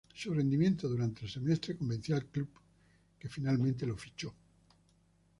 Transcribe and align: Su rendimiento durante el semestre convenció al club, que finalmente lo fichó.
Su 0.15 0.33
rendimiento 0.33 0.89
durante 0.89 1.25
el 1.25 1.29
semestre 1.29 1.77
convenció 1.77 2.15
al 2.15 2.25
club, 2.25 2.49
que 3.19 3.29
finalmente 3.29 3.85
lo 3.85 3.95
fichó. 3.95 4.33